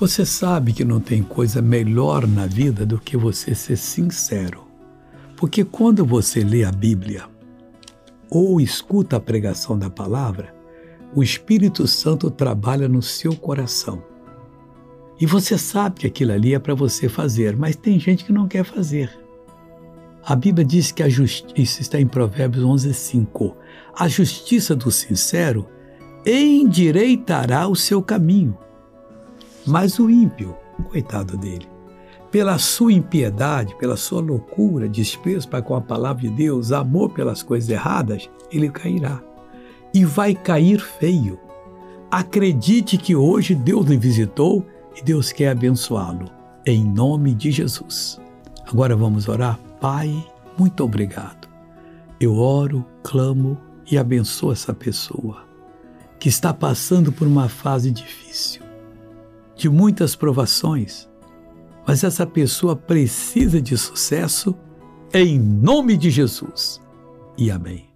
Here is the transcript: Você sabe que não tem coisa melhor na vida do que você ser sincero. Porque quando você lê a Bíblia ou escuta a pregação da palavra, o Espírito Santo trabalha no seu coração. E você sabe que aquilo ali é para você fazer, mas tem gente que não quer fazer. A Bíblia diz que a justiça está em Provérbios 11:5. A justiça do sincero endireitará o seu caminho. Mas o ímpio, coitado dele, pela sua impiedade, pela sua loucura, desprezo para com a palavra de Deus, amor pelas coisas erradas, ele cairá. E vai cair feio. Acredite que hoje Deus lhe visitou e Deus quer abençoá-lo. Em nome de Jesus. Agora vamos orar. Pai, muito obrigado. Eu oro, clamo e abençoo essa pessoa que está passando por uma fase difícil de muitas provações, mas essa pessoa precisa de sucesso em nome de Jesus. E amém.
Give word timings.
Você 0.00 0.24
sabe 0.24 0.72
que 0.72 0.82
não 0.82 0.98
tem 0.98 1.22
coisa 1.22 1.60
melhor 1.60 2.26
na 2.26 2.46
vida 2.46 2.86
do 2.86 2.98
que 2.98 3.18
você 3.18 3.54
ser 3.54 3.76
sincero. 3.76 4.66
Porque 5.36 5.62
quando 5.62 6.06
você 6.06 6.42
lê 6.42 6.64
a 6.64 6.72
Bíblia 6.72 7.24
ou 8.30 8.62
escuta 8.62 9.16
a 9.16 9.20
pregação 9.20 9.78
da 9.78 9.90
palavra, 9.90 10.54
o 11.14 11.22
Espírito 11.22 11.86
Santo 11.86 12.30
trabalha 12.30 12.88
no 12.88 13.02
seu 13.02 13.36
coração. 13.36 14.02
E 15.20 15.26
você 15.26 15.58
sabe 15.58 16.00
que 16.00 16.06
aquilo 16.06 16.32
ali 16.32 16.54
é 16.54 16.58
para 16.58 16.74
você 16.74 17.06
fazer, 17.06 17.54
mas 17.54 17.76
tem 17.76 18.00
gente 18.00 18.24
que 18.24 18.32
não 18.32 18.48
quer 18.48 18.64
fazer. 18.64 19.10
A 20.24 20.34
Bíblia 20.34 20.64
diz 20.64 20.90
que 20.90 21.02
a 21.02 21.10
justiça 21.10 21.82
está 21.82 22.00
em 22.00 22.06
Provérbios 22.06 22.64
11:5. 22.64 23.54
A 23.94 24.08
justiça 24.08 24.74
do 24.74 24.90
sincero 24.90 25.68
endireitará 26.24 27.68
o 27.68 27.76
seu 27.76 28.00
caminho. 28.02 28.56
Mas 29.66 29.98
o 29.98 30.08
ímpio, 30.08 30.56
coitado 30.90 31.36
dele, 31.36 31.68
pela 32.30 32.58
sua 32.58 32.92
impiedade, 32.92 33.74
pela 33.76 33.96
sua 33.96 34.20
loucura, 34.20 34.88
desprezo 34.88 35.48
para 35.48 35.62
com 35.62 35.74
a 35.74 35.80
palavra 35.80 36.22
de 36.22 36.30
Deus, 36.30 36.72
amor 36.72 37.10
pelas 37.10 37.42
coisas 37.42 37.68
erradas, 37.68 38.30
ele 38.50 38.70
cairá. 38.70 39.20
E 39.92 40.04
vai 40.04 40.34
cair 40.34 40.80
feio. 40.80 41.38
Acredite 42.10 42.96
que 42.96 43.16
hoje 43.16 43.54
Deus 43.54 43.86
lhe 43.86 43.96
visitou 43.96 44.64
e 44.96 45.02
Deus 45.02 45.32
quer 45.32 45.50
abençoá-lo. 45.50 46.30
Em 46.64 46.84
nome 46.84 47.34
de 47.34 47.50
Jesus. 47.50 48.20
Agora 48.66 48.94
vamos 48.94 49.28
orar. 49.28 49.58
Pai, 49.80 50.24
muito 50.56 50.84
obrigado. 50.84 51.48
Eu 52.20 52.36
oro, 52.36 52.84
clamo 53.02 53.58
e 53.90 53.98
abençoo 53.98 54.52
essa 54.52 54.72
pessoa 54.72 55.44
que 56.18 56.28
está 56.28 56.52
passando 56.54 57.10
por 57.10 57.26
uma 57.26 57.48
fase 57.48 57.90
difícil 57.90 58.69
de 59.60 59.68
muitas 59.68 60.16
provações, 60.16 61.06
mas 61.86 62.02
essa 62.02 62.26
pessoa 62.26 62.74
precisa 62.74 63.60
de 63.60 63.76
sucesso 63.76 64.56
em 65.12 65.38
nome 65.38 65.98
de 65.98 66.10
Jesus. 66.10 66.80
E 67.36 67.50
amém. 67.50 67.89